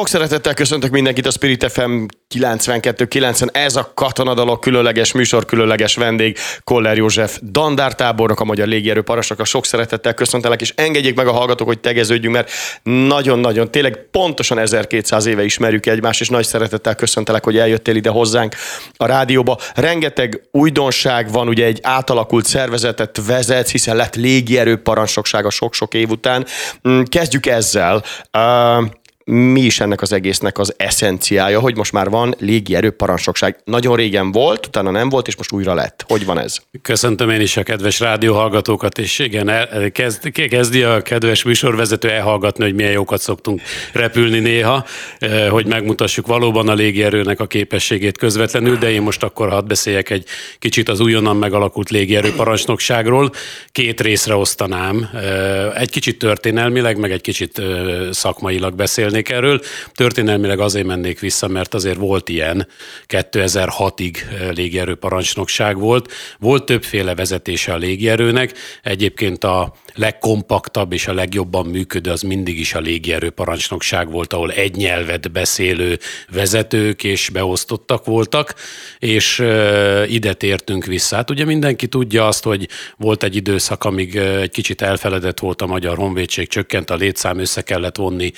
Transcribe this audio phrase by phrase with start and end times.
[0.00, 2.02] Sok szeretettel köszöntök mindenkit a Spirit FM
[2.34, 3.48] 92.9-en.
[3.52, 9.02] Ez a katonadalok különleges műsor, különleges vendég, Koller József dandártábornok, a Magyar Légierő
[9.36, 12.50] A Sok szeretettel köszöntelek, és engedjék meg a hallgatók, hogy tegeződjünk, mert
[12.82, 18.54] nagyon-nagyon, tényleg pontosan 1200 éve ismerjük egymást, és nagy szeretettel köszöntelek, hogy eljöttél ide hozzánk
[18.96, 19.58] a rádióba.
[19.74, 26.10] Rengeteg újdonság van, ugye egy átalakult szervezetet vezetsz, hiszen lett légierő parancsnokság a sok-sok év
[26.10, 26.46] után.
[26.88, 28.04] Mm, kezdjük ezzel.
[28.38, 28.98] Uh,
[29.30, 33.56] mi is ennek az egésznek az eszenciája, hogy most már van légierő parancsnokság.
[33.64, 36.04] Nagyon régen volt, utána nem volt, és most újra lett.
[36.08, 36.56] Hogy van ez?
[36.82, 42.74] Köszöntöm én is a kedves rádióhallgatókat, és igen, kezd, kezdi a kedves műsorvezető elhallgatni, hogy
[42.74, 43.60] milyen jókat szoktunk
[43.92, 44.84] repülni néha,
[45.18, 50.10] eh, hogy megmutassuk valóban a légierőnek a képességét közvetlenül, de én most akkor hadd beszéljek
[50.10, 50.24] egy
[50.58, 53.30] kicsit az újonnan megalakult légierő parancsnokságról.
[53.72, 57.66] Két részre osztanám, eh, egy kicsit történelmileg, meg egy kicsit eh,
[58.10, 59.60] szakmailag beszélni beszélnék erről.
[59.94, 62.66] Történelmileg azért mennék vissza, mert azért volt ilyen,
[63.08, 66.12] 2006-ig eh, légierő parancsnokság volt.
[66.38, 68.52] Volt többféle vezetése a légierőnek.
[68.82, 74.50] Egyébként a legkompaktabb és a legjobban működő az mindig is a légierő parancsnokság volt, ahol
[74.50, 75.98] egy nyelvet beszélő
[76.32, 78.54] vezetők és beosztottak voltak,
[78.98, 81.16] és uh, ide tértünk vissza.
[81.16, 85.66] Hát ugye mindenki tudja azt, hogy volt egy időszak, amíg egy kicsit elfeledett volt a
[85.66, 88.32] Magyar Honvédség, csökkent a létszám, össze kellett vonni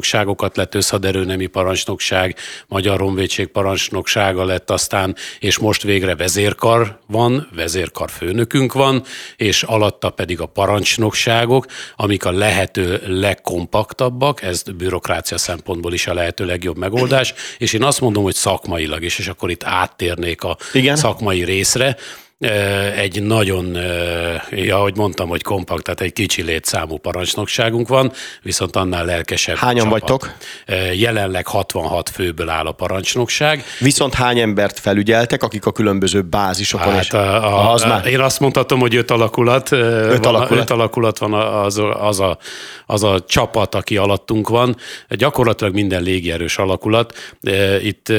[0.00, 8.10] parancsnokságokat, lett összhaderőnemi parancsnokság, Magyar Honvédség parancsnoksága lett aztán, és most végre vezérkar van, vezérkar
[8.10, 9.02] főnökünk van,
[9.36, 16.14] és alatta pedig a parancsnokság parancsnokságok, amik a lehető legkompaktabbak, ez bürokrácia szempontból is a
[16.14, 20.56] lehető legjobb megoldás, és én azt mondom, hogy szakmailag is, és akkor itt áttérnék a
[20.72, 20.96] Igen?
[20.96, 21.96] szakmai részre,
[22.96, 23.76] egy nagyon,
[24.70, 30.00] ahogy mondtam, hogy kompakt, tehát egy kicsi létszámú parancsnokságunk van, viszont annál lelkesebb Hányan csapat.
[30.00, 30.34] vagytok?
[30.94, 33.64] Jelenleg 66 főből áll a parancsnokság.
[33.78, 38.06] Viszont hány embert felügyeltek, akik a különböző bázisokon hát, a, a, az már...
[38.06, 39.72] Én azt mondhatom, hogy öt alakulat.
[39.72, 40.62] Öt van, alakulat.
[40.62, 42.38] Öt alakulat van az, az, a,
[42.86, 44.76] az a csapat, aki alattunk van.
[45.08, 47.36] Gyakorlatilag minden légierős alakulat.
[47.82, 48.12] Itt,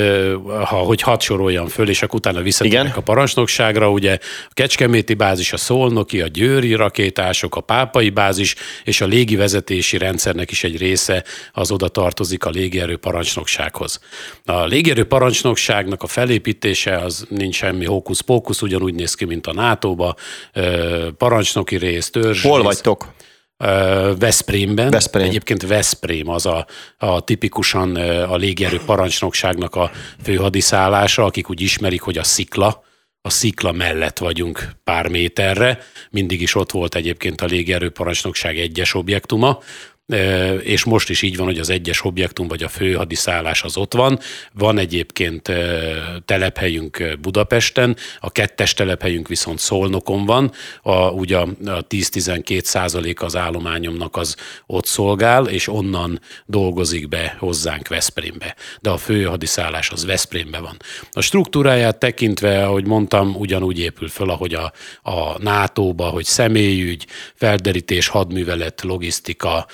[0.45, 5.13] ha, hogy hat soroljam föl, és akkor utána visszatérnek a parancsnokságra, ugye ugye a Kecskeméti
[5.13, 10.63] bázis, a Szolnoki, a Győri rakétások, a Pápai bázis és a légi vezetési rendszernek is
[10.63, 13.99] egy része az oda tartozik a légierő parancsnoksághoz.
[14.45, 20.15] A légierő parancsnokságnak a felépítése az nincs semmi hókusz-pókusz, ugyanúgy néz ki, mint a NATO-ba,
[21.17, 22.41] parancsnoki rész, törzs.
[22.41, 23.13] Hol vagytok?
[24.19, 24.89] Veszprémben.
[24.89, 25.25] Veszprém.
[25.25, 26.65] Egyébként Veszprém az a,
[26.97, 27.95] a tipikusan
[28.29, 29.91] a légierő parancsnokságnak a
[30.23, 32.83] főhadiszállása, akik úgy ismerik, hogy a szikla,
[33.21, 35.79] a szikla mellett vagyunk pár méterre.
[36.09, 39.59] Mindig is ott volt egyébként a légierőparancsnokság egyes objektuma,
[40.63, 44.19] és most is így van, hogy az egyes objektum vagy a főhadiszállás az ott van.
[44.53, 45.51] Van egyébként
[46.25, 50.51] telephelyünk Budapesten, a kettes telephelyünk viszont Szolnokon van,
[50.81, 54.35] a, ugye a 10-12 százalék az állományomnak az
[54.65, 58.55] ott szolgál, és onnan dolgozik be hozzánk Veszprémbe.
[58.81, 60.77] De a főhadiszállás az Veszprémbe van.
[61.11, 67.05] A struktúráját tekintve, ahogy mondtam, ugyanúgy épül föl, ahogy a, a NATO-ba, hogy személyügy,
[67.35, 69.67] felderítés, hadművelet, logisztika,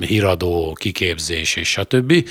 [0.00, 2.28] híradó, kiképzés és stb.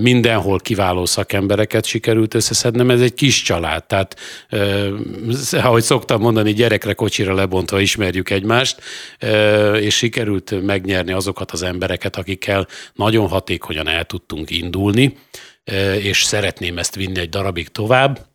[0.00, 4.16] Mindenhol kiváló szakembereket sikerült összeszednem, ez egy kis család, tehát
[5.52, 8.80] ahogy szoktam mondani, gyerekre kocsira lebontva ismerjük egymást,
[9.80, 15.16] és sikerült megnyerni azokat az embereket, akikkel nagyon hatékonyan el tudtunk indulni,
[16.00, 18.27] és szeretném ezt vinni egy darabig tovább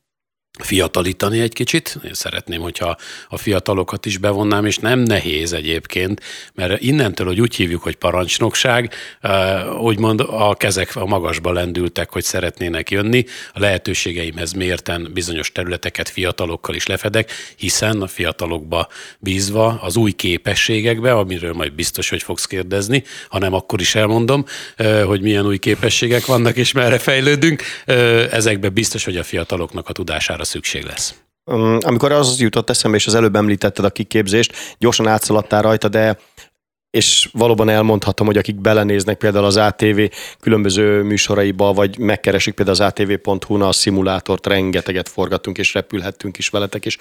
[0.60, 2.00] fiatalítani egy kicsit.
[2.06, 2.98] Én szeretném, hogyha
[3.28, 6.22] a fiatalokat is bevonnám, és nem nehéz egyébként,
[6.54, 8.94] mert innentől, hogy úgy hívjuk, hogy parancsnokság,
[9.80, 13.26] úgymond a kezek a magasba lendültek, hogy szeretnének jönni.
[13.54, 18.88] A lehetőségeimhez mérten bizonyos területeket fiatalokkal is lefedek, hiszen a fiatalokba
[19.20, 24.46] bízva az új képességekbe, amiről majd biztos, hogy fogsz kérdezni, hanem akkor is elmondom,
[25.06, 27.64] hogy milyen új képességek vannak, és merre fejlődünk.
[28.32, 31.16] Ezekbe biztos, hogy a fiataloknak a tudására arra szükség lesz.
[31.80, 36.18] Amikor az jutott eszembe, és az előbb említetted a kiképzést, gyorsan átszaladtál rajta, de
[36.90, 40.00] és valóban elmondhatom, hogy akik belenéznek például az ATV
[40.40, 46.86] különböző műsoraiba, vagy megkeresik például az atv.hu-n a szimulátort, rengeteget forgattunk, és repülhettünk is veletek,
[46.86, 46.98] és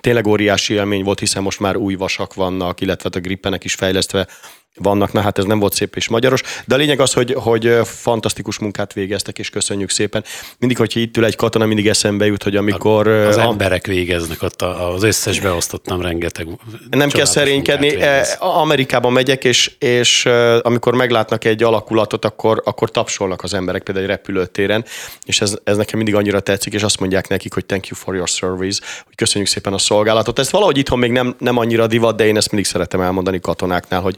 [0.00, 4.26] tényleg óriási élmény volt, hiszen most már új vasak vannak, illetve a grippenek is fejlesztve
[4.74, 7.78] vannak, na hát ez nem volt szép és magyaros, de a lényeg az, hogy, hogy
[7.84, 10.24] fantasztikus munkát végeztek, és köszönjük szépen.
[10.58, 13.08] Mindig, hogyha itt ül egy katona, mindig eszembe jut, hogy amikor...
[13.08, 16.48] Az a, emberek végeznek ott, az összes beosztottam rengeteg
[16.90, 17.96] Nem kell szerénykedni.
[18.38, 20.26] Amerikában megyek, és, és
[20.62, 24.84] amikor meglátnak egy alakulatot, akkor, akkor tapsolnak az emberek például egy repülőtéren,
[25.24, 28.14] és ez, ez nekem mindig annyira tetszik, és azt mondják nekik, hogy thank you for
[28.14, 30.38] your service, hogy köszönjük szépen a szolgálatot.
[30.38, 34.00] Ez valahogy itthon még nem, nem annyira divat, de én ezt mindig szeretem elmondani katonáknál,
[34.00, 34.16] hogy,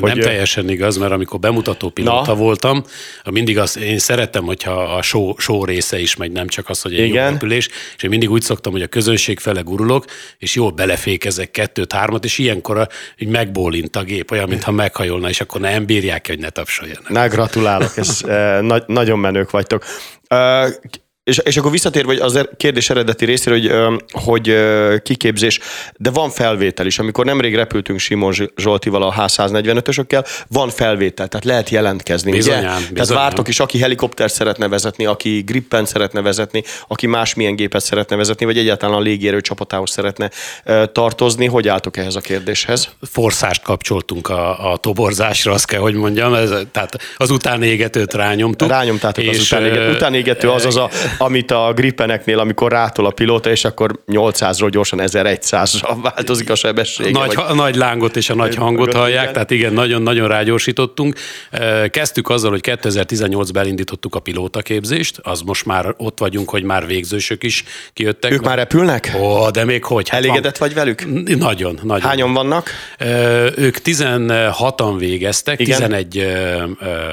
[0.00, 2.34] hogy nem teljesen igaz, mert amikor bemutató pilóta Na.
[2.34, 2.84] voltam,
[3.30, 6.94] mindig azt, én szeretem, hogyha a show, show része is megy, nem csak az, hogy
[6.94, 7.24] egy Igen.
[7.24, 10.04] jó repülés, és én mindig úgy szoktam, hogy a közönség fele gurulok,
[10.38, 15.40] és jól belefékezek kettőt, hármat, és ilyenkor így megbólint a gép, olyan, mintha meghajolna, és
[15.40, 17.08] akkor nem bírják, hogy ne tapsoljanak.
[17.08, 19.84] Na, gratulálok, ez eh, na- nagyon menők vagytok.
[21.24, 23.72] És, és akkor visszatérve hogy az er- kérdés eredeti részére, hogy,
[24.24, 24.56] hogy
[25.02, 25.58] kiképzés,
[25.96, 26.98] de van felvétel is.
[26.98, 32.30] Amikor nemrég repültünk Simon Zsoltival a H145-ösökkel, van felvétel, tehát lehet jelentkezni.
[32.30, 32.70] Bizonyán, ugye?
[32.70, 32.92] bizonyán.
[32.94, 38.16] Tehát vártok is, aki helikopter szeretne vezetni, aki grippen szeretne vezetni, aki másmilyen gépet szeretne
[38.16, 40.30] vezetni, vagy egyáltalán a légierő csapatához szeretne
[40.92, 41.46] tartozni.
[41.46, 42.88] Hogy álltok ehhez a kérdéshez?
[43.10, 46.34] Forszást kapcsoltunk a, a toborzásra, azt kell, hogy mondjam.
[46.34, 48.68] Ez, tehát az utánégetőt rányomtuk.
[48.68, 49.90] Rányomtátok és, az utánégető.
[49.90, 55.00] Utánégető az az a amit a grippeneknél, amikor rátol a pilóta, és akkor 800-ról gyorsan
[55.02, 57.10] 1100-ra változik a sebessége.
[57.10, 57.54] Nagy, vagy...
[57.54, 59.32] nagy lángot és a nagy hangot hallják, igen.
[59.32, 61.18] tehát igen, nagyon-nagyon rágyorsítottunk.
[61.90, 67.42] Kezdtük azzal, hogy 2018-ban elindítottuk a pilótaképzést, az most már ott vagyunk, hogy már végzősök
[67.42, 68.32] is kijöttek.
[68.32, 69.16] Ők már repülnek?
[69.20, 70.08] Ó, de még hogy?
[70.08, 71.04] Hát Elégedett vagy velük?
[71.38, 72.08] Nagyon, nagyon.
[72.08, 72.70] Hányan vannak?
[73.56, 75.78] Ők 16-an végeztek, igen.
[75.78, 76.26] 11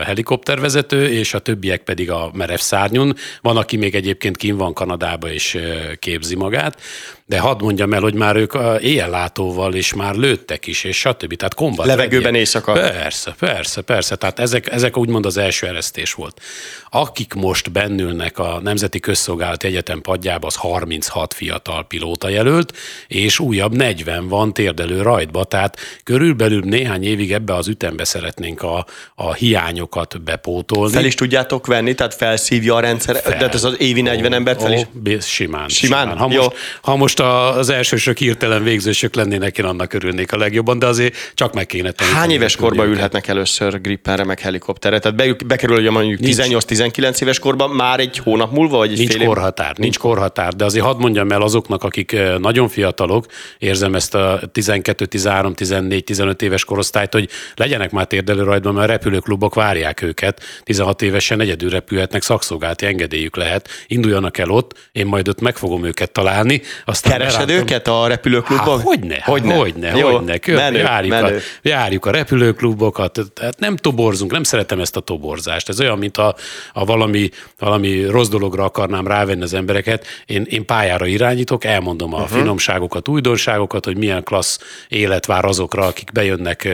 [0.05, 3.15] helikoptervezető, és a többiek pedig a merev szárnyun.
[3.41, 5.57] Van, aki még egyébként kim van Kanadába és
[5.99, 6.81] képzi magát,
[7.29, 11.35] de hadd mondjam el, hogy már ők éjjellátóval is már lőttek is, és stb.
[11.35, 11.85] Tehát kombat.
[11.85, 12.71] Levegőben éjszaka.
[12.71, 14.15] Persze, persze, persze.
[14.15, 16.41] Tehát ezek, ezek úgymond az első eresztés volt.
[16.89, 22.73] Akik most bennülnek a Nemzeti Közszolgálati Egyetem padjába, az 36 fiatal pilóta jelölt,
[23.07, 28.85] és újabb 40 van térdelő rajtba, tehát körülbelül néhány évig ebbe az ütembe szeretnénk a,
[29.15, 30.93] a hiányokat bepótolni.
[30.93, 33.37] Fel is tudjátok venni, tehát felszívja a rendszer, fel.
[33.37, 34.79] de ez az évi 40 embert fel is?
[35.25, 35.69] Simán.
[35.69, 35.69] Simán.
[35.69, 36.17] simán.
[36.17, 40.85] Ha, most, ha most az elsősök hirtelen végzősök lennének, én annak örülnék a legjobban, de
[40.85, 42.11] azért csak meg kéne tenni.
[42.11, 44.99] Hány éves korban ülhetnek először grippenre, meg helikopterre?
[44.99, 49.13] Tehát be, bekerül, hogy mondjuk 18-19 éves korban már egy hónap múlva, vagy egy nincs
[49.13, 53.25] fél korhatár, nincs korhatár, de azért hadd mondjam el azoknak, akik nagyon fiatalok,
[53.57, 58.89] érzem ezt a 12, 13, 14, 15 éves korosztályt, hogy legyenek már térdelő rajtban, mert
[58.89, 65.05] a repülőklubok várják őket, 16 évesen egyedül repülhetnek, szakszolgálati engedélyük lehet, induljanak el ott, én
[65.05, 68.77] majd ott meg fogom őket találni, aztán Keresed őket a repülőklubban?
[68.77, 70.37] Há, hogyne, hogyne, hogyne, Jó, hogyne.
[70.37, 71.35] Kör, menő, járjuk, menő.
[71.35, 75.69] A, járjuk a repülőklubokat, tehát nem toborzunk, nem szeretem ezt a toborzást.
[75.69, 76.35] Ez olyan, mint a,
[76.73, 77.29] a valami,
[77.59, 80.05] valami rossz dologra akarnám rávenni az embereket.
[80.25, 82.37] Én, én pályára irányítok, elmondom a uh-huh.
[82.37, 86.67] finomságokat, újdonságokat, hogy milyen klassz élet vár azokra, akik bejönnek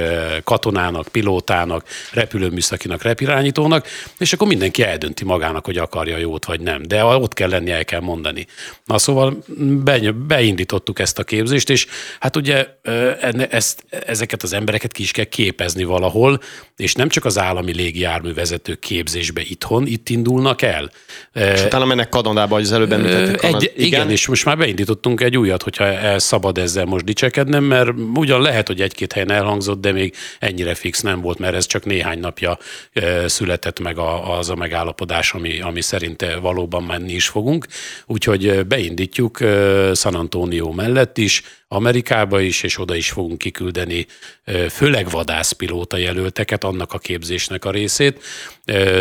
[0.43, 3.87] katonának, pilótának, repülőműszakinak, repirányítónak,
[4.17, 6.81] és akkor mindenki eldönti magának, hogy akarja jót vagy nem.
[6.81, 8.45] De ott kell lenni, el kell mondani.
[8.85, 9.43] Na szóval
[9.83, 11.87] be, beindítottuk ezt a képzést, és
[12.19, 12.67] hát ugye
[13.49, 16.39] ezt, ezeket az embereket ki is kell képezni valahol,
[16.77, 20.91] és nem csak az állami légijárművezető képzésbe itthon, itt indulnak el.
[21.33, 23.43] És utána mennek Kanadába, hogy az előbb említettek.
[23.43, 23.85] Egy, igen?
[23.85, 28.67] igen, és most már beindítottunk egy újat, hogyha szabad ezzel most dicsekednem, mert ugyan lehet,
[28.67, 32.57] hogy egy-két helyen elhangzott, de még ennyire fix nem volt, mert ez csak néhány napja
[33.25, 33.97] született meg
[34.39, 37.65] az a megállapodás, ami, ami szerint valóban menni is fogunk.
[38.05, 39.37] Úgyhogy beindítjuk
[40.05, 41.43] San Antonio mellett is,
[41.75, 44.05] Amerikába is, és oda is fogunk kiküldeni
[44.69, 48.23] főleg vadászpilóta jelölteket, annak a képzésnek a részét.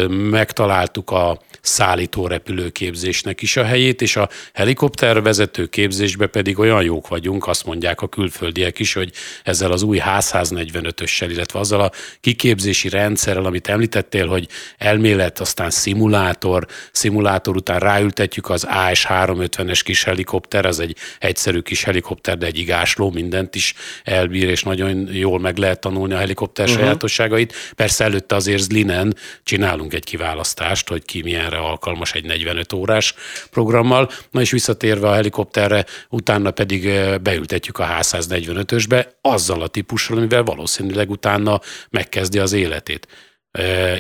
[0.08, 7.46] Megtaláltuk a szállító repülőképzésnek is a helyét, és a helikoptervezető képzésbe pedig olyan jók vagyunk,
[7.46, 9.12] azt mondják a külföldiek is, hogy
[9.42, 11.90] ezzel az új H145-össel, illetve azzal a
[12.20, 20.64] kiképzési rendszerrel, amit említettél, hogy elmélet, aztán szimulátor, szimulátor után ráültetjük az AS-350-es kis helikopter,
[20.64, 25.56] ez egy egyszerű kis helikopter, de egy igásló, mindent is elbír, és nagyon jól meg
[25.56, 26.80] lehet tanulni a helikopter uh-huh.
[26.80, 27.54] sajátosságait.
[27.76, 33.14] Persze előtte azért Zlinen csinálunk egy kiválasztást, hogy ki milyenre alkalmas egy 45 órás
[33.50, 34.10] programmal.
[34.30, 36.82] Na és visszatérve a helikopterre, utána pedig
[37.22, 43.08] beültetjük a H145-ösbe azzal a típussal, amivel valószínűleg utána megkezdi az életét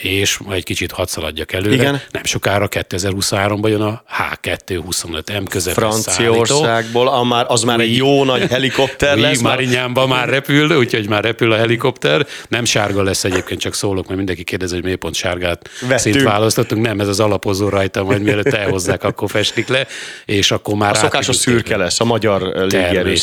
[0.00, 1.74] és egy kicsit hadd szaladjak előre.
[1.74, 2.00] Igen.
[2.10, 4.02] Nem sokára 2023-ban jön a
[4.42, 9.40] H225M közepes Franciaországból, a már, az már egy jó nagy helikopter lesz.
[9.40, 12.26] Marinyánban már repül, úgyhogy már repül a helikopter.
[12.48, 16.86] Nem sárga lesz egyébként, csak szólok, mert mindenki kérdezi, hogy miért pont sárgát szint választottunk.
[16.86, 19.86] Nem, ez az alapozó rajta, majd mielőtt elhozzák, akkor festik le,
[20.24, 20.90] és akkor már...
[20.90, 23.14] A szokásos szürke lesz, a magyar légierő.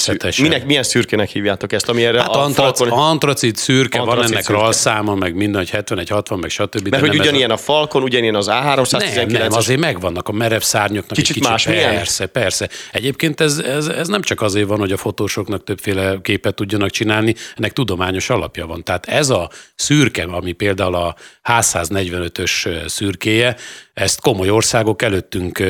[0.41, 2.99] Minek, milyen szürkének hívjátok ezt, ami erre hát a antrac, falkon...
[2.99, 6.87] antracit szürke, antracit van ennek ralszáma, meg minden, hogy 71, 60, meg stb.
[6.87, 9.15] Mert hogy ugyanilyen a Falcon, ugyanilyen az A319.
[9.15, 12.69] Nem, nem, azért megvannak a merev szárnyoknak kicsit, kicsit más, persze, persze.
[12.91, 17.35] Egyébként ez, ez, ez, nem csak azért van, hogy a fotósoknak többféle képet tudjanak csinálni,
[17.57, 18.83] ennek tudományos alapja van.
[18.83, 23.55] Tehát ez a szürke, ami például a H145-ös szürkéje,
[24.01, 25.63] ezt komoly országok előttünk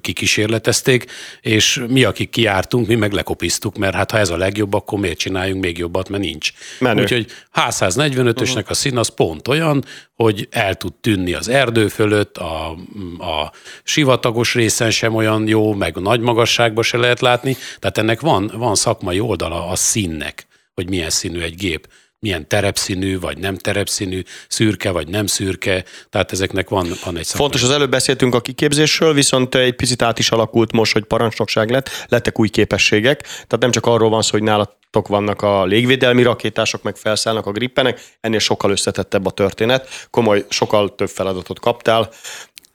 [0.00, 1.10] kikísérletezték,
[1.40, 5.18] és mi, akik kiártunk, mi meg lekopiztuk, mert hát ha ez a legjobb, akkor miért
[5.18, 6.50] csináljunk még jobbat, mert nincs.
[6.78, 7.02] Menő.
[7.02, 9.84] Úgyhogy H145-ösnek a szín az pont olyan,
[10.14, 12.70] hogy el tud tűnni az erdő fölött, a,
[13.18, 13.52] a
[13.84, 18.50] sivatagos részen sem olyan jó, meg a nagy magasságban se lehet látni, tehát ennek van,
[18.54, 21.88] van szakmai oldala a színnek, hogy milyen színű egy gép
[22.22, 27.24] milyen terepszínű, vagy nem terepszínű, szürke, vagy nem szürke, tehát ezeknek van, van egy szakmai.
[27.24, 31.70] Fontos, az előbb beszéltünk a kiképzésről, viszont egy picit át is alakult most, hogy parancsnokság
[31.70, 36.22] lett, lettek új képességek, tehát nem csak arról van szó, hogy nálatok vannak a légvédelmi
[36.22, 42.10] rakétások, meg felszállnak a grippenek, ennél sokkal összetettebb a történet, komoly, sokkal több feladatot kaptál,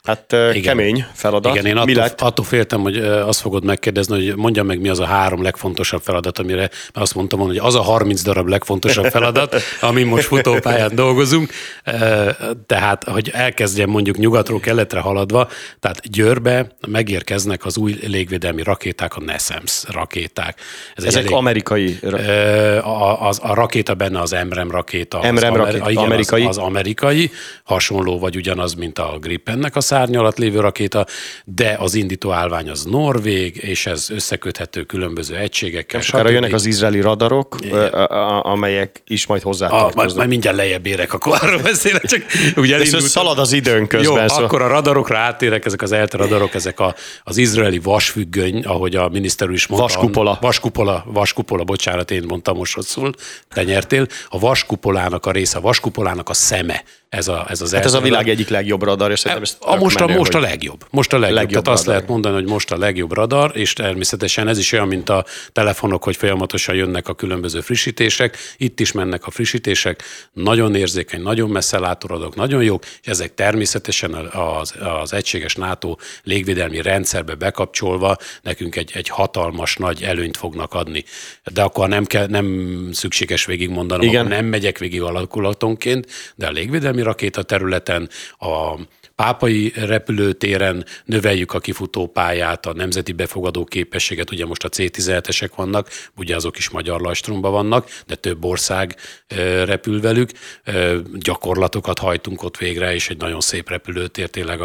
[0.07, 0.61] Hát Igen.
[0.61, 1.53] kemény feladat.
[1.53, 2.21] Igen, én attól, mi lett?
[2.21, 6.39] attól féltem, hogy azt fogod megkérdezni, hogy mondjam meg, mi az a három legfontosabb feladat,
[6.39, 11.51] amire azt mondtam, hogy az a 30 darab legfontosabb feladat, ami most futópályán dolgozunk.
[12.65, 15.49] Tehát, hogy elkezdjem mondjuk nyugatról keletre haladva,
[15.79, 20.59] tehát Győrbe megérkeznek az új légvédelmi rakéták, a NESEMS rakéták.
[20.95, 21.99] Ez Ezek elég, amerikai?
[22.81, 25.31] A, az, a rakéta benne az MREM rakéta.
[25.31, 26.41] MREM az, rakéta, igen, amerikai.
[26.41, 27.31] Az, az amerikai,
[27.63, 31.06] hasonló vagy ugyanaz, mint a Gripennek a szárny alatt lévő rakéta,
[31.46, 36.00] de az indító állvány az norvég, és ez összeköthető különböző egységekkel.
[36.00, 37.58] És arra jönnek az izraeli radarok,
[38.42, 42.22] amelyek is majd hozzá a, majd, majd mindjárt lejjebb érek, akkor arról beszélek, csak
[42.56, 43.04] ugye elindult.
[43.04, 44.22] szalad az időn közben.
[44.22, 44.44] Jó, szóval.
[44.44, 49.10] akkor a radarokra átérek, ezek az ELTE radarok, ezek a, az izraeli vasfüggöny, ahogy a
[49.10, 49.88] miniszter is mondta.
[49.88, 50.38] Vaskupola.
[50.42, 53.13] Vaskupola, vaskupola, bocsánat, én mondtam most rosszul,
[53.50, 54.08] te nyertél.
[54.30, 58.01] A vaskupolának a része, a vaskupolának a szeme ez, a, ez az hát ez a
[58.01, 60.85] világ egyik legjobb radar, és szerintem ezt a most, a, most a legjobb.
[60.89, 61.37] Most a legjobb.
[61.37, 64.87] legjobb Tehát azt lehet mondani, hogy most a legjobb radar, és természetesen ez is olyan,
[64.87, 68.37] mint a telefonok, hogy folyamatosan jönnek a különböző frissítések.
[68.57, 73.33] Itt is mennek a frissítések, nagyon érzékeny, nagyon messze látó radok, nagyon jók, és ezek
[73.33, 80.73] természetesen az, az egységes NATO légvédelmi rendszerbe bekapcsolva nekünk egy, egy hatalmas nagy előnyt fognak
[80.73, 81.03] adni.
[81.53, 84.27] De akkor nem, kell, nem szükséges végigmondanom, Igen.
[84.27, 88.75] nem megyek végig alakulatonként, de a légvédelmi védelmi rakéta területen, a
[89.17, 96.36] pápai repülőtéren növeljük a kifutópályát, a nemzeti befogadó képességet, ugye most a C-17-esek vannak, ugye
[96.36, 98.95] azok is magyar lajstromban vannak, de több ország
[99.65, 100.29] repül velük,
[101.13, 104.59] gyakorlatokat hajtunk ott végre, és egy nagyon szép repülőtér, tényleg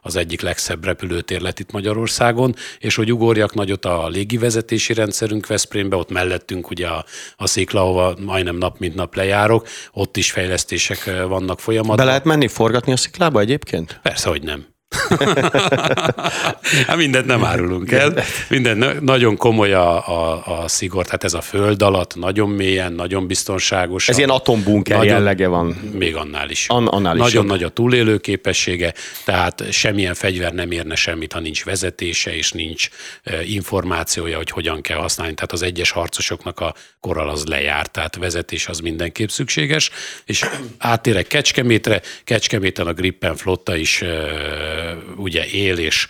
[0.00, 5.96] az egyik legszebb repülőtér lett itt Magyarországon, és hogy ugorjak nagyot a légivezetési rendszerünk Veszprémbe,
[5.96, 7.04] ott mellettünk ugye a,
[7.36, 11.96] a szikla, ahova majdnem nap mint nap lejárok, ott is fejlesztések vannak folyamatban.
[11.96, 13.95] Be lehet menni forgatni a sziklába egyébként?
[14.02, 14.75] Persze, hogy nem.
[16.86, 18.14] hát mindent nem árulunk el.
[18.48, 23.26] Minden nagyon komoly a, a, a szigor, tehát ez a föld alatt nagyon mélyen, nagyon
[23.26, 24.08] biztonságos.
[24.08, 25.66] Ez ilyen atombunker nagyon, jellege van.
[25.92, 26.64] Még annál is.
[26.68, 28.94] An, annál is nagyon nagy a túlélő képessége,
[29.24, 32.88] tehát semmilyen fegyver nem érne semmit, ha nincs vezetése és nincs
[33.44, 35.34] információja, hogy hogyan kell használni.
[35.34, 39.90] Tehát az egyes harcosoknak a koral az lejárt, tehát vezetés az mindenképp szükséges.
[40.24, 40.44] És
[40.78, 44.04] átérek Kecskemétre, Kecskeméten a Grippen flotta is
[45.16, 46.06] ugye él, és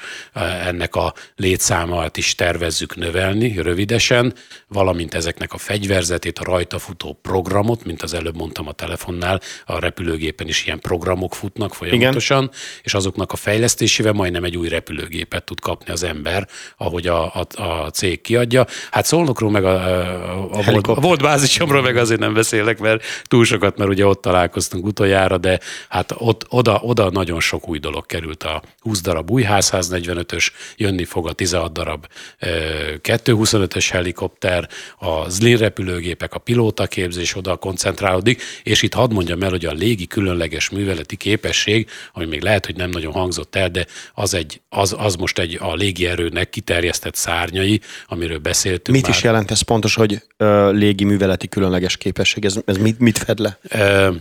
[0.65, 4.35] ennek a létszámát is tervezzük növelni rövidesen,
[4.69, 9.79] valamint ezeknek a fegyverzetét, a rajta futó programot, mint az előbb mondtam a telefonnál, a
[9.79, 12.55] repülőgépen is ilyen programok futnak folyamatosan, Igen.
[12.83, 17.63] és azoknak a fejlesztésével majdnem egy új repülőgépet tud kapni az ember, ahogy a, a,
[17.63, 18.67] a cég kiadja.
[18.91, 23.03] Hát szólnokról meg a, a, a, volt, a volt bázisomról meg azért nem beszélek, mert
[23.25, 27.79] túl sokat, mert ugye ott találkoztunk utoljára, de hát ott, oda, oda nagyon sok új
[27.79, 32.07] dolog került a, 20 darab új 145-ös, jönni fog a 16 darab
[32.41, 34.69] 225-ös helikopter,
[34.99, 40.07] a Zlin repülőgépek, a pilótaképzés oda koncentrálódik, és itt hadd mondjam el, hogy a légi
[40.07, 44.95] különleges műveleti képesség, ami még lehet, hogy nem nagyon hangzott el, de az, egy, az,
[44.99, 49.17] az most egy a légierőnek kiterjesztett szárnyai, amiről beszéltünk Mit már.
[49.17, 52.45] is jelent ez pontos, hogy ö, légi műveleti különleges képesség?
[52.45, 53.59] Ez, ez mit, mit fed le?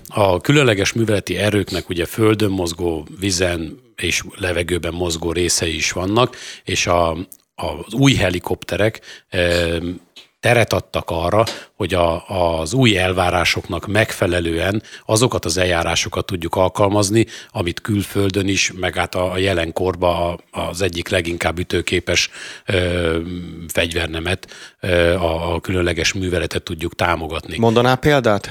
[0.07, 6.87] A különleges műveleti erőknek ugye földön mozgó, vizen és levegőben mozgó részei is vannak, és
[6.87, 7.11] a,
[7.55, 9.01] az új helikopterek
[10.39, 11.43] teret adtak arra,
[11.75, 12.27] hogy a,
[12.59, 19.31] az új elvárásoknak megfelelően azokat az eljárásokat tudjuk alkalmazni, amit külföldön is, meg át a,
[19.31, 22.29] a jelenkorban az egyik leginkább ütőképes
[22.65, 23.19] ö,
[23.67, 24.47] fegyvernemet,
[24.79, 27.57] ö, a, a különleges műveletet tudjuk támogatni.
[27.57, 28.49] Mondaná példát?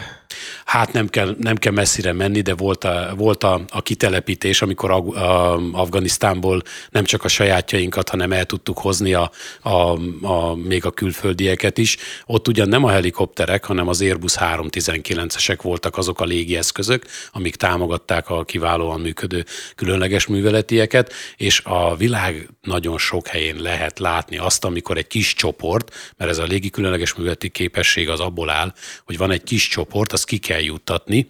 [0.65, 4.91] Hát nem kell, nem kell messzire menni, de volt a, volt a, a kitelepítés, amikor
[4.91, 9.31] a, a, Afganisztánból nem csak a sajátjainkat, hanem el tudtuk hozni a,
[9.63, 11.97] a, a, még a külföldieket is.
[12.27, 18.31] Ott ugyan nem a helikopterek, hanem az Airbus 319-esek voltak azok a légieszközök, amik támogatták
[18.31, 19.45] a kiválóan működő
[19.75, 25.95] különleges műveletieket, és a világ nagyon sok helyén lehet látni azt, amikor egy kis csoport,
[26.17, 28.73] mert ez a légi különleges műveleti képesség az abból áll,
[29.05, 31.29] hogy van egy kis csoport, azt ki kell juttatni,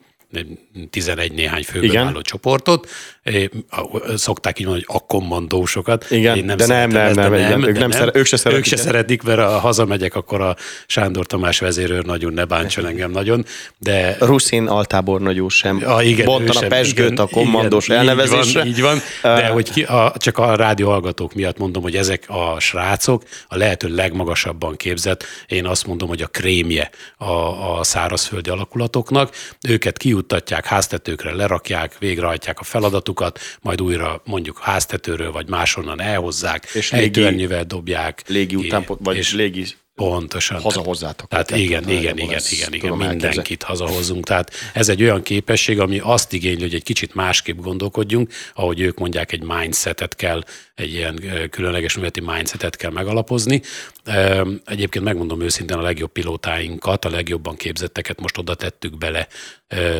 [0.90, 2.88] 11 néhány főből álló csoportot,
[4.14, 6.10] szokták így mondani, hogy a kommandósokat.
[6.10, 8.58] Igen, Én nem de nem, nem, nem, nem, ők, nem, nem, ők se szeretik.
[8.58, 13.10] Ők se szeretik, mert ha hazamegyek, akkor a Sándor Tamás vezérőr nagyon ne bántson engem
[13.10, 13.44] nagyon,
[13.78, 14.16] de...
[14.20, 15.82] Ruszin altábornagyú sem.
[15.86, 18.64] A, igen, Bontan a pesgőt igen, a kommandós igen, elnevezésre.
[18.64, 21.96] Így van, így van de hogy ki, a, csak a rádió hallgatók miatt mondom, hogy
[21.96, 27.32] ezek a srácok a lehető legmagasabban képzett, én azt mondom, hogy a krémje a,
[27.78, 29.34] a szárazföldi alakulatoknak.
[29.68, 36.70] Őket kijuttatják, háztetőkre lerakják, végrehajtják a feladatuk, feladatukat, majd újra mondjuk háztetőről vagy máshonnan elhozzák,
[36.72, 38.22] és ejtőernyővel dobják.
[38.26, 40.60] Légi után, vagy és légi Pontosan.
[40.60, 41.28] Hazahozzátok.
[41.28, 44.24] Tehát, tehát igen, igen, igen, igen, igen, mindenkit hazahozunk.
[44.24, 48.98] Tehát ez egy olyan képesség, ami azt igényli, hogy egy kicsit másképp gondolkodjunk, ahogy ők
[48.98, 50.42] mondják, egy mindsetet kell,
[50.74, 51.20] egy ilyen
[51.50, 53.62] különleges műveleti mindsetet kell megalapozni.
[54.64, 59.28] Egyébként megmondom őszintén, a legjobb pilótáinkat, a legjobban képzetteket most oda tettük bele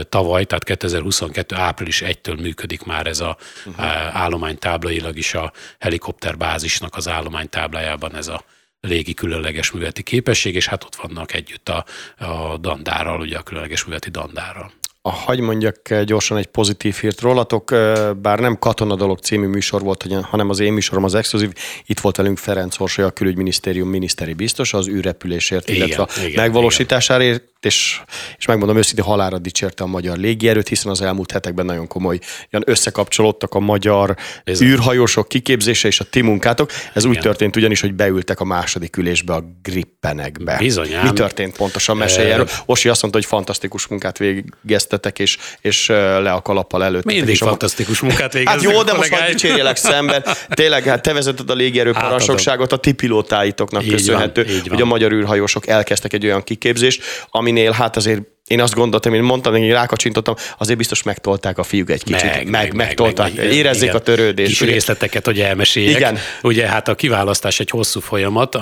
[0.08, 1.54] tavaly, tehát 2022.
[1.54, 3.36] április 1-től működik már ez a
[3.66, 3.86] uh-huh.
[4.16, 8.44] állománytáblailag is a helikopterbázisnak az állománytáblájában ez a
[8.86, 11.84] légi különleges műveleti képesség, és hát ott vannak együtt a,
[12.24, 14.72] a dandárral, ugye a különleges műveleti dandárral.
[15.06, 17.70] A, hagy mondjak gyorsan egy pozitív hírt rólatok,
[18.16, 21.52] bár nem Katona Dolog című műsor volt, hanem az én műsorom az exkluzív.
[21.86, 27.44] Itt volt velünk Ferenc Horsolya, a külügyminisztérium miniszteri biztos, az űrrepülésért, illetve a igen, megvalósításáért,
[27.64, 28.00] és,
[28.38, 32.18] és megmondom őszintén, halára dicsérte a magyar légierőt, hiszen az elmúlt hetekben nagyon komoly
[32.50, 34.68] ilyen összekapcsolódtak a magyar Bizony.
[34.68, 36.71] űrhajósok kiképzése és a ti munkátok.
[36.92, 37.16] Ez Igen.
[37.16, 40.56] úgy történt ugyanis, hogy beültek a második ülésbe a grippenekbe.
[40.58, 41.06] Bizonyám.
[41.06, 41.97] Mi történt pontosan?
[41.97, 42.49] Mesélj erről.
[42.67, 47.04] Osi azt mondta, hogy fantasztikus munkát végeztetek, és, és le a kalappal előtt.
[47.04, 48.52] Mindig fantasztikus munkát végeztek.
[48.65, 50.25] Hát jó, de most már dicsérjelek szemben.
[50.49, 55.12] Tényleg, hát te vezeted a légierő parancsnokságot a ti pilótáitoknak köszönhető, van, hogy a magyar
[55.12, 59.73] űrhajósok elkezdtek egy olyan kiképzést, ami aminél hát azért én azt gondoltam, én mondtam, én
[59.73, 62.25] rákacsintottam, azért biztos megtolták a fiúk egy kicsit.
[62.25, 63.97] Meg, meg, meg megtolták, meg, meg, érezzék igen.
[63.97, 64.49] a törődést.
[64.49, 65.97] Kis részleteket, hogy elmeséljek.
[65.97, 66.19] Igen.
[66.43, 68.54] Ugye hát a kiválasztás egy hosszú folyamat.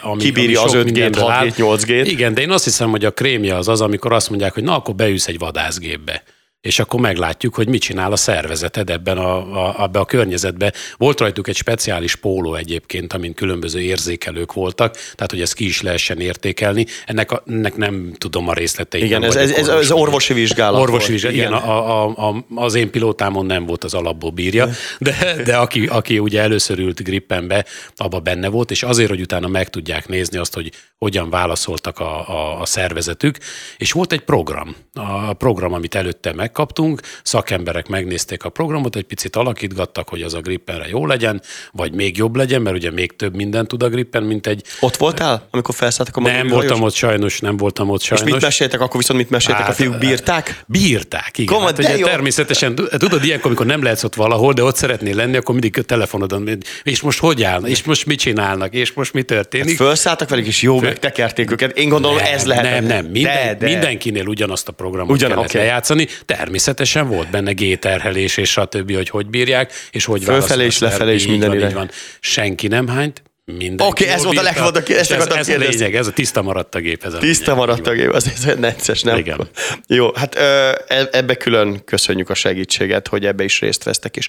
[0.00, 2.90] Ami, Kibírja ami az 5 g 6 g 8 g Igen, de én azt hiszem,
[2.90, 6.22] hogy a krémje az az, amikor azt mondják, hogy na, akkor beülsz egy vadászgépbe
[6.60, 10.72] és akkor meglátjuk, hogy mit csinál a szervezeted ebben a, a, abban a környezetben.
[10.96, 15.82] Volt rajtuk egy speciális póló egyébként, amin különböző érzékelők voltak, tehát hogy ezt ki is
[15.82, 16.86] lehessen értékelni.
[17.06, 19.04] Ennek, a, ennek nem tudom a részleteit.
[19.04, 20.80] Igen, ez, ez, ez, ez orvosi vizsgálat.
[20.80, 21.52] Orvosi vizsgálat, igen.
[21.52, 25.86] igen a, a, a, az én pilótámon nem volt az alapból bírja, de, de aki,
[25.86, 27.64] aki ugye először ült grippenbe,
[27.96, 32.28] abba benne volt, és azért, hogy utána meg tudják nézni azt, hogy hogyan válaszoltak a,
[32.28, 33.38] a, a szervezetük,
[33.76, 39.04] és volt egy program, a program, amit előtte meg megkaptunk, szakemberek megnézték a programot, egy
[39.04, 43.16] picit alakítgattak, hogy az a Grippenre jó legyen, vagy még jobb legyen, mert ugye még
[43.16, 44.62] több mindent tud a Grippen, mint egy...
[44.80, 48.26] Ott voltál, amikor felszálltak a Nem voltam ott sajnos, nem voltam ott sajnos.
[48.26, 50.64] És mit meséltek, akkor viszont mit meséltek, hát, a fiúk bírták?
[50.66, 51.54] Bírták, igen.
[51.54, 55.36] Komad, hát, ugye, természetesen, tudod, ilyenkor, amikor nem lehetsz ott valahol, de ott szeretnél lenni,
[55.36, 59.22] akkor mindig a telefonodon, és most hogy állnak, és most mit csinálnak, és most mi
[59.22, 59.78] történik.
[59.78, 60.88] Hát felszálltak velük, és jó Föl...
[60.88, 61.78] megtekerték őket.
[61.78, 62.64] Én gondolom, nem, ez lehet.
[62.64, 63.66] Nem, nem, minden, de, de.
[63.66, 65.60] mindenkinél ugyanazt a programot Ugyan, kellett okay.
[65.60, 66.08] lejátszani.
[66.36, 71.26] Természetesen volt benne G-terhelés és stb., hogy hogy bírják, és hogy Fölfelé és lefelé is
[71.26, 73.86] minden van, Senki nem hányt, minden.
[73.86, 75.10] Oké, okay, ez volt a legfontosabb kérdés.
[75.10, 77.04] Ez, ez a lényeg, ez a tiszta maradt a gép.
[77.04, 79.18] Ez a tiszta lényeg, maradt a gép, az ez necces, nem?
[79.18, 79.48] Igen.
[79.86, 84.28] Jó, hát e, ebbe külön köszönjük a segítséget, hogy ebbe is részt vesztek és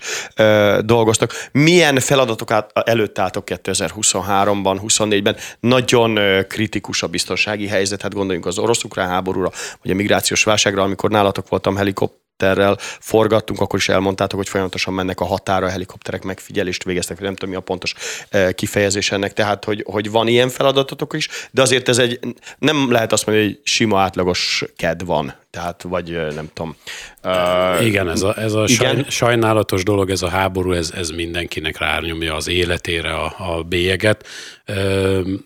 [0.80, 1.47] dolgoztak.
[1.51, 5.36] Milyen feladatok előtt álltok 2023-ban, 24-ben?
[5.60, 9.51] Nagyon kritikus a biztonsági helyzet, hát gondoljunk az orosz-ukrán háborúra,
[9.82, 14.93] vagy a migrációs válságra, amikor nálatok voltam helikopter helikopterrel forgattunk, akkor is elmondtátok, hogy folyamatosan
[14.93, 17.93] mennek a határa, a helikopterek megfigyelést végeztek, nem tudom mi a pontos
[18.30, 22.19] eh, kifejezés ennek, tehát hogy, hogy van ilyen feladatotok is, de azért ez egy,
[22.58, 26.76] nem lehet azt mondani, hogy sima átlagos ked van, tehát vagy eh, nem tudom.
[27.23, 29.06] Uh, igen, ez a, ez a igen?
[29.10, 34.28] sajnálatos dolog, ez a háború, ez, ez mindenkinek rányomja az életére a, a bélyeget.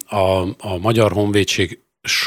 [0.05, 1.79] A, a Magyar Honvédség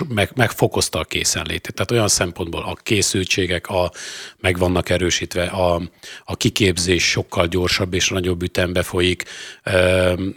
[0.08, 1.74] meg, megfokozta a készenlétét.
[1.74, 3.90] Tehát olyan szempontból a készültségek a,
[4.38, 5.82] meg vannak erősítve, a,
[6.24, 9.24] a kiképzés sokkal gyorsabb és nagyobb ütembe folyik.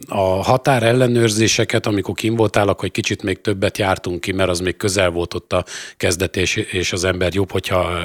[0.07, 4.59] A határ ellenőrzéseket, amikor kim voltál, akkor egy kicsit még többet jártunk ki, mert az
[4.59, 5.65] még közel volt ott a
[5.97, 7.99] kezdetés, és az ember jobb, hogyha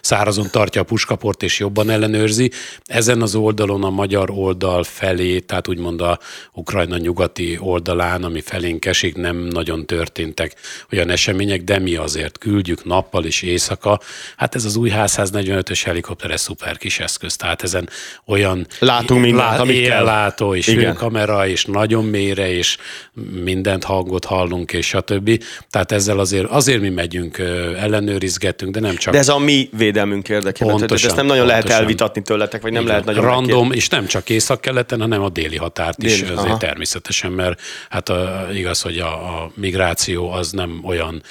[0.00, 2.50] szárazon tartja a puskaport és jobban ellenőrzi.
[2.84, 6.18] Ezen az oldalon a magyar oldal felé, tehát úgymond a
[6.52, 12.84] Ukrajna nyugati oldalán, ami felénk esik, nem nagyon történtek olyan események, de mi azért küldjük
[12.84, 14.00] nappal és éjszaka.
[14.36, 17.88] Hát ez az új 145-ös helikopter, ez szuper kis eszköz, tehát ezen
[18.26, 20.04] olyan Látunk mindent, lá, amit kell.
[20.04, 20.94] látó és Igen.
[20.94, 22.76] kamera, és nagyon mélyre, és
[23.42, 25.42] mindent hangot hallunk, és stb.
[25.70, 27.38] Tehát ezzel azért, azért mi megyünk,
[27.78, 29.12] ellenőrizgetünk, de nem csak.
[29.12, 30.76] De ez a mi védelmünk érdekében.
[30.76, 31.68] Pontosan, tehát ezt nem nagyon pontosan.
[31.68, 32.92] lehet elvitatni tőletek, vagy nem Igen.
[32.94, 33.76] lehet nagyon Random, megkér...
[33.76, 36.56] és nem csak észak-keleten, hanem a déli határt déli, is azért aha.
[36.56, 41.22] természetesen, mert hát a, igaz, hogy a, a migráció az nem olyan,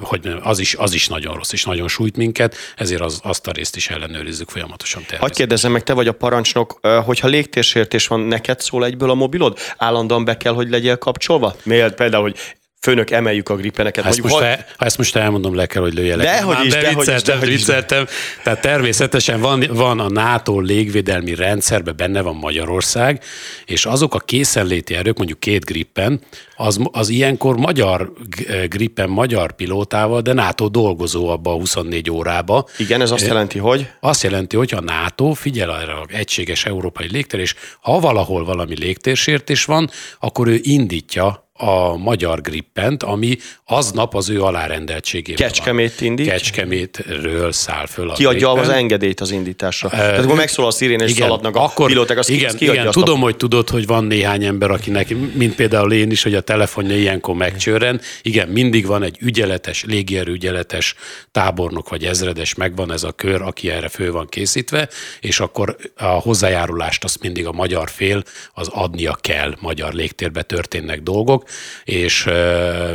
[0.00, 3.50] hogy az is, az is nagyon rossz, és nagyon sújt minket, ezért az, azt a
[3.50, 5.02] részt is ellenőrizzük folyamatosan.
[5.18, 9.58] Hogy kérdezem meg, te vagy a parancsnok, hogyha légtérsértés van, neked szól egyből a mobilod?
[9.76, 11.54] Állandóan be kell, hogy legyél kapcsolva?
[11.62, 12.38] Miért például, hogy
[12.80, 14.04] főnök, emeljük a grippeneket.
[14.04, 16.26] Ha ezt, most, el, ha ezt most elmondom, le kell, hogy lőjelek.
[16.26, 18.06] Dehogy is, de vicceltem, vicceltem.
[18.42, 23.22] Tehát természetesen van, van a NATO légvédelmi rendszerben, benne van Magyarország,
[23.64, 26.20] és azok a készenléti erők, mondjuk két grippen,
[26.56, 28.12] az, az ilyenkor magyar
[28.68, 32.68] grippen, magyar pilótával, de NATO dolgozó abba a 24 órába.
[32.78, 33.90] Igen, ez azt jelenti, hogy?
[34.00, 38.78] Azt jelenti, hogy a NATO figyel erre az egységes európai légtér, és ha valahol valami
[38.78, 39.90] légtérsértés van,
[40.20, 46.08] akkor ő indítja a magyar grippent, ami aznap az ő alárendeltségében Kecskemét van.
[46.08, 46.26] indít?
[46.26, 49.88] Kecskemétről száll föl a Ki adja az engedélyt az indításra?
[49.88, 52.64] Uh, Tehát akkor megszól a szirén, és igen, szaladnak a akkor, pilóták, az igen, ki,
[52.64, 53.22] igen, tudom, a...
[53.22, 57.34] hogy tudod, hogy van néhány ember, akinek, mint például én is, hogy a telefonja ilyenkor
[57.34, 58.00] megcsörren.
[58.22, 60.94] Igen, mindig van egy ügyeletes, légierő ügyeletes
[61.32, 64.88] tábornok vagy ezredes, megvan ez a kör, aki erre fő van készítve,
[65.20, 71.02] és akkor a hozzájárulást azt mindig a magyar fél az adnia kell, magyar légtérbe történnek
[71.02, 71.48] dolgok,
[71.84, 72.28] és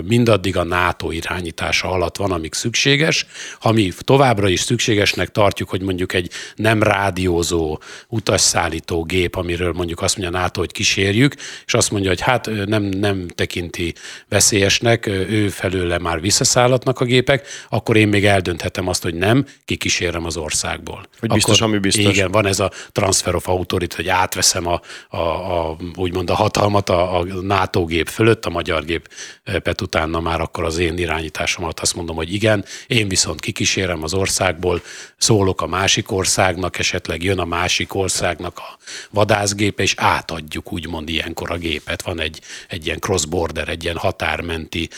[0.04, 3.26] mindaddig a NATO irányítása alatt van, amíg szükséges.
[3.60, 10.02] Ha mi továbbra is szükségesnek tartjuk, hogy mondjuk egy nem rádiózó utasszállító gép, amiről mondjuk
[10.02, 13.94] azt mondja NATO, hogy kísérjük, és azt mondja, hogy hát nem, nem tekinti
[14.30, 20.26] veszélyesnek, ő felőle már visszaszállatnak a gépek, akkor én még eldönthetem azt, hogy nem, kikísérem
[20.26, 21.06] az országból.
[21.20, 22.14] Hogy biztos, akkor, ami biztos.
[22.14, 26.90] Igen, van ez a transfer of authority, hogy átveszem a, a, a úgymond a hatalmat
[26.90, 31.96] a, a NATO gép fölött, a magyar gépet utána már akkor az én irányításomat azt
[31.96, 34.82] mondom, hogy igen, én viszont kikísérem az országból,
[35.18, 38.78] szólok a másik országnak, esetleg jön a másik országnak a
[39.10, 42.02] vadászgépe, és átadjuk úgymond ilyenkor a gépet.
[42.02, 44.90] Van egy, egy ilyen cross-border, egy ilyen határmenti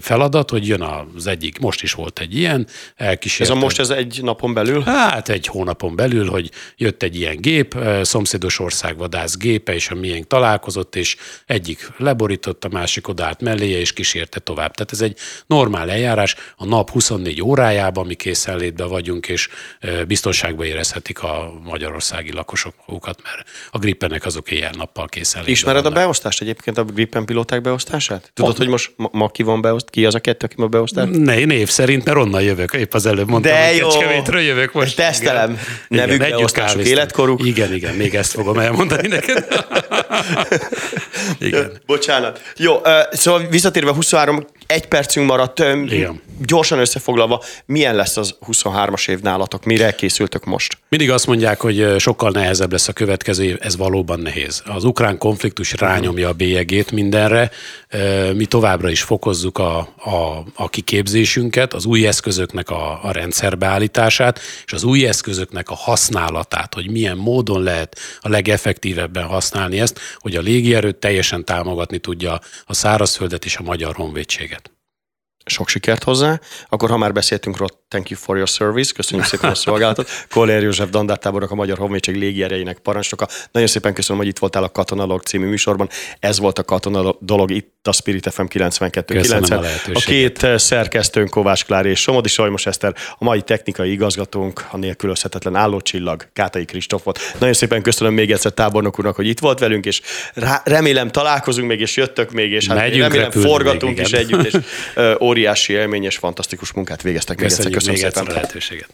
[0.00, 0.82] feladat, hogy jön
[1.16, 2.66] az egyik, most is volt egy ilyen,
[2.96, 3.56] elkísértem.
[3.56, 4.82] Ez a most ez egy napon belül?
[4.82, 9.94] Hát egy hónapon belül, hogy jött egy ilyen gép, szomszédos ország vadász gépe, és a
[9.94, 11.16] miénk találkozott, és
[11.46, 14.74] egyik leborította, másik odállt melléje, és kísérte tovább.
[14.74, 19.48] Tehát ez egy normál eljárás, a nap 24 órájában mi készenlétben vagyunk, és
[20.06, 25.98] biztonságban érezhetik a magyarországi lakosok magukat, mert a grippenek azok éjjel-nappal készenlétben Ismered vannak.
[25.98, 28.30] a beosztást egyébként, a grippen pilóták beosztását?
[28.34, 31.08] Tudod, hogy most ma, ma ki van beoszt, ki az a kettő, aki ma beosztás?
[31.12, 32.72] Ne, név szerint, mert onnan jövök.
[32.72, 33.88] Épp az előbb mondtam, De jó.
[33.88, 34.96] hogy jövök most.
[34.96, 35.50] Tesztelem.
[35.50, 36.06] Igen.
[36.06, 37.46] Nevük igen, beosztások, életkoruk.
[37.46, 39.46] Igen, igen, még ezt fogom elmondani neked.
[41.38, 41.80] igen.
[41.86, 42.49] Bocsánat.
[42.56, 46.20] Jó, szóval visszatérve 23 egy percünk maradt, Igen.
[46.46, 50.78] gyorsan összefoglalva, milyen lesz az 23-as év nálatok, mire készültök most?
[50.88, 54.62] Mindig azt mondják, hogy sokkal nehezebb lesz a következő év, ez valóban nehéz.
[54.66, 57.50] Az ukrán konfliktus rányomja a bélyegét mindenre,
[58.34, 64.72] mi továbbra is fokozzuk a, a, a kiképzésünket, az új eszközöknek a, a rendszerbeállítását, és
[64.72, 70.40] az új eszközöknek a használatát, hogy milyen módon lehet a legeffektívebben használni ezt, hogy a
[70.40, 74.59] légierőt teljesen támogatni tudja a szárazföldet és a magyar honvédséget
[75.50, 76.40] sok sikert hozzá.
[76.68, 80.08] Akkor, ha már beszéltünk róla, thank you for your service, köszönjük szépen a szolgálatot.
[80.34, 83.28] Koller József Dandártáborok, a Magyar Honvédség légierejének parancsnoka.
[83.52, 85.88] Nagyon szépen köszönöm, hogy itt voltál a Katonalog című műsorban.
[86.18, 89.50] Ez volt a Katona dolog itt a Spirit FM 92.9.
[89.50, 94.66] A, a két eh, szerkesztőnk Kovács Klári és Somodi Sajmos Eszter, a mai technikai igazgatónk,
[94.70, 97.18] a nélkülözhetetlen állócsillag, Kátai Kristóf volt.
[97.38, 100.00] Nagyon szépen köszönöm még egyszer tábornok úrnak, hogy itt volt velünk, és
[100.34, 104.44] rá, remélem találkozunk még, és jöttök még, és hát Megyünk, remélem forgatunk még, is együtt,
[104.44, 104.52] és
[104.96, 107.36] uh, óriási élmény és fantasztikus munkát végeztek.
[107.36, 108.26] Még egyszer, Köszönöm még szépen.
[108.26, 108.88] a lehetőséget.